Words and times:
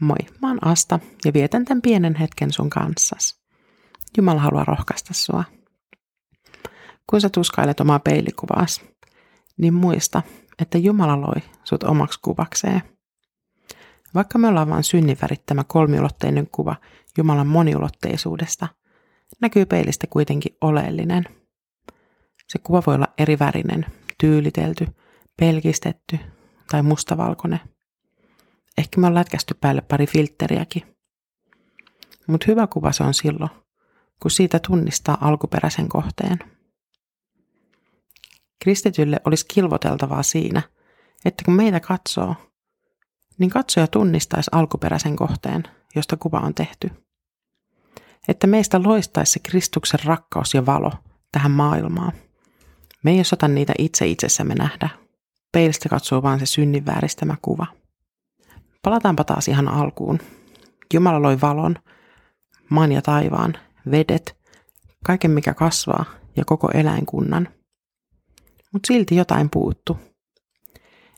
Moi, 0.00 0.16
mä 0.42 0.48
oon 0.48 0.66
Asta 0.66 1.00
ja 1.24 1.32
vietän 1.32 1.64
tämän 1.64 1.82
pienen 1.82 2.14
hetken 2.14 2.52
sun 2.52 2.70
kanssas. 2.70 3.40
Jumala 4.16 4.40
haluaa 4.40 4.64
rohkaista 4.64 5.14
sua. 5.14 5.44
Kun 7.10 7.20
sä 7.20 7.28
tuskailet 7.28 7.80
omaa 7.80 7.98
peilikuvaas, 7.98 8.84
niin 9.56 9.74
muista, 9.74 10.22
että 10.58 10.78
Jumala 10.78 11.20
loi 11.20 11.42
sut 11.64 11.82
omaksi 11.82 12.18
kuvakseen. 12.22 12.82
Vaikka 14.14 14.38
me 14.38 14.48
ollaan 14.48 14.70
vain 14.70 14.84
synnin 14.84 15.16
värittämä 15.22 15.64
kolmiulotteinen 15.64 16.48
kuva 16.52 16.76
Jumalan 17.18 17.46
moniulotteisuudesta, 17.46 18.68
näkyy 19.40 19.66
peilistä 19.66 20.06
kuitenkin 20.06 20.56
oleellinen. 20.60 21.24
Se 22.48 22.58
kuva 22.58 22.82
voi 22.86 22.94
olla 22.94 23.08
eri 23.18 23.38
värinen, 23.38 23.86
tyylitelty, 24.20 24.86
pelkistetty 25.36 26.18
tai 26.70 26.82
mustavalkoinen– 26.82 27.60
Ehkä 28.78 29.00
me 29.00 29.06
on 29.06 29.14
lätkästy 29.14 29.54
päälle 29.60 29.80
pari 29.80 30.06
filtteriäkin. 30.06 30.96
Mutta 32.26 32.46
hyvä 32.48 32.66
kuva 32.66 32.92
se 32.92 33.04
on 33.04 33.14
silloin, 33.14 33.50
kun 34.22 34.30
siitä 34.30 34.58
tunnistaa 34.58 35.18
alkuperäisen 35.20 35.88
kohteen. 35.88 36.38
Kristitylle 38.62 39.20
olisi 39.24 39.46
kilvoteltavaa 39.48 40.22
siinä, 40.22 40.62
että 41.24 41.44
kun 41.44 41.54
meitä 41.54 41.80
katsoo, 41.80 42.34
niin 43.38 43.50
katsoja 43.50 43.86
tunnistaisi 43.86 44.50
alkuperäisen 44.52 45.16
kohteen, 45.16 45.62
josta 45.94 46.16
kuva 46.16 46.40
on 46.40 46.54
tehty. 46.54 46.90
Että 48.28 48.46
meistä 48.46 48.82
loistaisi 48.82 49.32
se 49.32 49.40
Kristuksen 49.42 50.00
rakkaus 50.04 50.54
ja 50.54 50.66
valo 50.66 50.92
tähän 51.32 51.50
maailmaan. 51.50 52.12
Me 53.02 53.10
ei 53.10 53.20
osata 53.20 53.48
niitä 53.48 53.72
itse 53.78 54.06
itsessämme 54.06 54.54
nähdä. 54.54 54.88
Peilistä 55.52 55.88
katsoo 55.88 56.22
vain 56.22 56.38
se 56.40 56.46
synnin 56.46 56.86
vääristämä 56.86 57.36
kuva. 57.42 57.66
Palataanpa 58.84 59.24
taas 59.24 59.48
ihan 59.48 59.68
alkuun. 59.68 60.18
Jumala 60.94 61.22
loi 61.22 61.40
valon, 61.40 61.76
maan 62.70 62.92
ja 62.92 63.02
taivaan, 63.02 63.54
vedet, 63.90 64.36
kaiken 65.04 65.30
mikä 65.30 65.54
kasvaa 65.54 66.04
ja 66.36 66.44
koko 66.44 66.70
eläinkunnan. 66.74 67.48
Mutta 68.72 68.86
silti 68.86 69.16
jotain 69.16 69.50
puuttu. 69.50 69.98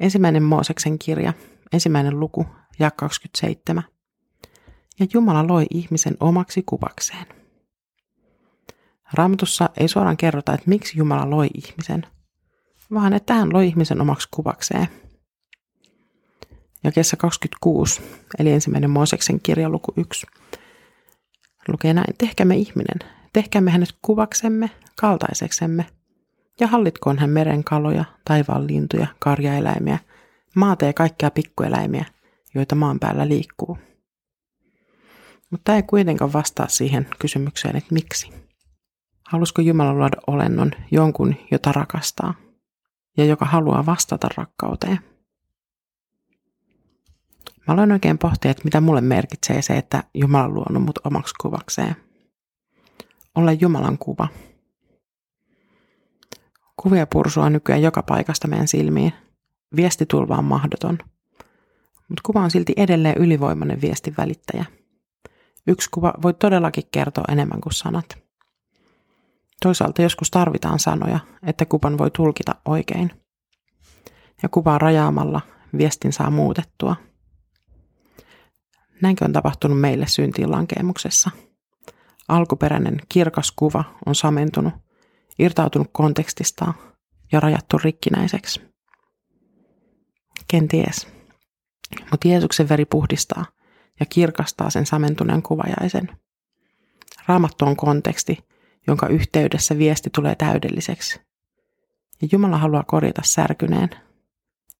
Ensimmäinen 0.00 0.42
Mooseksen 0.42 0.98
kirja, 0.98 1.32
ensimmäinen 1.72 2.20
luku, 2.20 2.46
ja 2.78 2.90
27. 2.90 3.84
Ja 5.00 5.06
Jumala 5.14 5.46
loi 5.46 5.66
ihmisen 5.70 6.16
omaksi 6.20 6.62
kuvakseen. 6.66 7.26
Raamatussa 9.12 9.70
ei 9.76 9.88
suoraan 9.88 10.16
kerrota, 10.16 10.54
että 10.54 10.68
miksi 10.68 10.98
Jumala 10.98 11.30
loi 11.30 11.48
ihmisen, 11.54 12.06
vaan 12.94 13.12
että 13.12 13.34
hän 13.34 13.52
loi 13.52 13.66
ihmisen 13.66 14.00
omaksi 14.00 14.28
kuvakseen– 14.30 14.88
Jakeessa 16.84 17.16
26, 17.16 18.02
eli 18.38 18.52
ensimmäinen 18.52 18.90
Mooseksen 18.90 19.40
kirja 19.40 19.68
luku 19.68 19.92
1, 19.96 20.26
lukee 21.68 21.94
näin, 21.94 22.14
tehkäämme 22.18 22.56
ihminen, 22.56 22.98
tehkäämme 23.32 23.70
hänet 23.70 23.94
kuvaksemme, 24.02 24.70
kaltaiseksemme, 25.00 25.86
ja 26.60 26.66
hallitkoon 26.66 27.18
hän 27.18 27.30
meren 27.30 27.64
kaloja, 27.64 28.04
taivaan 28.24 28.66
lintuja, 28.66 29.06
karjaeläimiä, 29.18 29.98
maata 30.56 30.84
ja 30.84 30.92
kaikkia 30.92 31.30
pikkueläimiä, 31.30 32.04
joita 32.54 32.74
maan 32.74 32.98
päällä 32.98 33.28
liikkuu. 33.28 33.78
Mutta 35.50 35.64
tämä 35.64 35.76
ei 35.76 35.82
kuitenkaan 35.82 36.32
vastaa 36.32 36.68
siihen 36.68 37.08
kysymykseen, 37.18 37.76
että 37.76 37.94
miksi. 37.94 38.32
Halusiko 39.28 39.62
Jumala 39.62 39.94
luoda 39.94 40.16
olennon 40.26 40.70
jonkun, 40.90 41.34
jota 41.50 41.72
rakastaa, 41.72 42.34
ja 43.16 43.24
joka 43.24 43.44
haluaa 43.44 43.86
vastata 43.86 44.28
rakkauteen? 44.36 45.09
Mä 47.66 47.74
aloin 47.74 47.92
oikein 47.92 48.18
pohtia, 48.18 48.50
että 48.50 48.64
mitä 48.64 48.80
mulle 48.80 49.00
merkitsee 49.00 49.62
se, 49.62 49.76
että 49.76 50.04
Jumala 50.14 50.44
on 50.44 50.54
luonut 50.54 50.82
mut 50.82 50.98
omaksi 51.04 51.34
kuvakseen. 51.40 51.96
Olla 53.34 53.52
Jumalan 53.52 53.98
kuva. 53.98 54.28
Kuvia 56.76 57.06
pursua 57.06 57.50
nykyään 57.50 57.82
joka 57.82 58.02
paikasta 58.02 58.48
meidän 58.48 58.68
silmiin. 58.68 59.12
Viestitulva 59.76 60.36
on 60.36 60.44
mahdoton. 60.44 60.98
Mutta 62.08 62.22
kuva 62.26 62.40
on 62.40 62.50
silti 62.50 62.72
edelleen 62.76 63.18
ylivoimainen 63.18 63.80
viestin 63.80 64.14
välittäjä. 64.18 64.64
Yksi 65.66 65.90
kuva 65.90 66.14
voi 66.22 66.34
todellakin 66.34 66.84
kertoa 66.92 67.24
enemmän 67.28 67.60
kuin 67.60 67.72
sanat. 67.72 68.18
Toisaalta 69.62 70.02
joskus 70.02 70.30
tarvitaan 70.30 70.78
sanoja, 70.78 71.18
että 71.46 71.64
kuvan 71.64 71.98
voi 71.98 72.10
tulkita 72.10 72.54
oikein. 72.64 73.10
Ja 74.42 74.48
kuvaa 74.48 74.78
rajaamalla 74.78 75.40
viestin 75.78 76.12
saa 76.12 76.30
muutettua– 76.30 76.96
Näinkö 79.02 79.24
on 79.24 79.32
tapahtunut 79.32 79.80
meille 79.80 80.06
syntiin 80.06 80.50
lankeemuksessa? 80.50 81.30
Alkuperäinen 82.28 83.00
kirkas 83.08 83.52
kuva 83.52 83.84
on 84.06 84.14
samentunut, 84.14 84.74
irtautunut 85.38 85.88
kontekstistaan 85.92 86.74
ja 87.32 87.40
rajattu 87.40 87.78
rikkinäiseksi. 87.84 88.60
Kenties. 90.48 91.08
Mutta 92.10 92.28
Jeesuksen 92.28 92.68
veri 92.68 92.84
puhdistaa 92.84 93.44
ja 94.00 94.06
kirkastaa 94.06 94.70
sen 94.70 94.86
samentuneen 94.86 95.42
kuvajaisen. 95.42 96.08
Raamattu 97.26 97.64
on 97.64 97.76
konteksti, 97.76 98.38
jonka 98.86 99.06
yhteydessä 99.06 99.78
viesti 99.78 100.10
tulee 100.14 100.34
täydelliseksi. 100.34 101.20
Ja 102.22 102.28
Jumala 102.32 102.58
haluaa 102.58 102.84
korjata 102.86 103.22
särkyneen, 103.24 103.90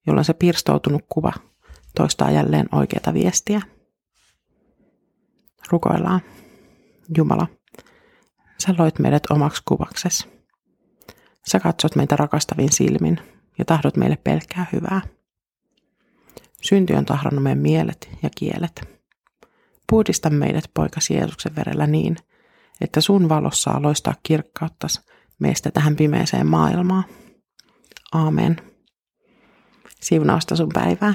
jolloin 0.07 0.25
se 0.25 0.35
pirstoutunut 0.35 1.03
kuva 1.09 1.33
toistaa 1.95 2.31
jälleen 2.31 2.67
oikeata 2.73 3.15
viestiä. 3.15 3.61
Rukoillaan. 5.71 6.21
Jumala, 7.17 7.47
sä 8.59 8.75
loit 8.79 8.99
meidät 8.99 9.23
omaksi 9.31 9.63
kuvaksesi. 9.69 10.29
Sä 11.49 11.61
katsot 11.61 11.97
meitä 11.97 12.17
rakastavin 12.17 12.73
silmin 12.73 13.21
ja 13.59 13.65
tahdot 13.65 13.97
meille 13.97 14.17
pelkkää 14.25 14.67
hyvää. 14.73 15.01
Synti 16.63 16.95
on 16.95 17.05
tahrannut 17.05 17.43
meidän 17.43 17.59
mielet 17.59 18.11
ja 18.23 18.31
kielet. 18.37 19.01
Puhdista 19.91 20.31
meidät 20.31 20.65
poikasi 20.75 21.15
Jeesuksen 21.15 21.57
verellä 21.57 21.87
niin, 21.87 22.17
että 22.81 23.01
sun 23.01 23.29
valossa 23.29 23.71
saa 23.71 23.83
loistaa 23.83 24.15
kirkkauttas 24.23 25.07
meistä 25.39 25.71
tähän 25.71 25.97
pimeeseen 25.97 26.47
maailmaan. 26.47 27.05
Aamen. 28.13 28.57
Siunausta 30.01 30.57
sun 30.57 30.71
päivää. 30.75 31.15